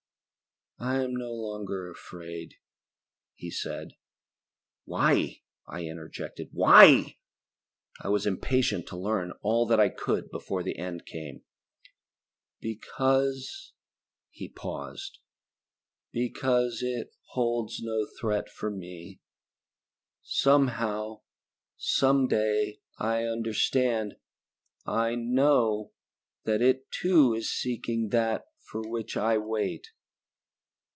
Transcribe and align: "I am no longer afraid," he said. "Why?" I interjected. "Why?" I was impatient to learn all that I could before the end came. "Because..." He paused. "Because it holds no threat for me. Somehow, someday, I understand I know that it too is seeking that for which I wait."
"I 0.83 1.03
am 1.03 1.15
no 1.15 1.31
longer 1.31 1.91
afraid," 1.91 2.55
he 3.35 3.51
said. 3.51 3.91
"Why?" 4.85 5.43
I 5.67 5.83
interjected. 5.83 6.49
"Why?" 6.53 7.17
I 8.01 8.09
was 8.09 8.25
impatient 8.25 8.87
to 8.87 8.97
learn 8.97 9.33
all 9.43 9.67
that 9.67 9.79
I 9.79 9.89
could 9.89 10.31
before 10.31 10.63
the 10.63 10.75
end 10.79 11.05
came. 11.05 11.43
"Because..." 12.61 13.73
He 14.31 14.49
paused. 14.49 15.19
"Because 16.11 16.81
it 16.81 17.13
holds 17.33 17.79
no 17.81 18.07
threat 18.19 18.49
for 18.49 18.71
me. 18.71 19.21
Somehow, 20.23 21.21
someday, 21.77 22.79
I 22.97 23.25
understand 23.25 24.15
I 24.87 25.13
know 25.13 25.91
that 26.45 26.59
it 26.63 26.89
too 26.89 27.35
is 27.35 27.53
seeking 27.53 28.09
that 28.09 28.45
for 28.63 28.81
which 28.81 29.15
I 29.15 29.37
wait." 29.37 29.91